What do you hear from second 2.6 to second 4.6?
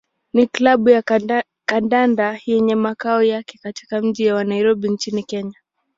makao yake katika mji wa